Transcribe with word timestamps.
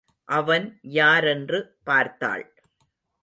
அவன் 0.29 0.65
யாரென்று 0.81 1.59
பார்த்தாள். 1.83 2.45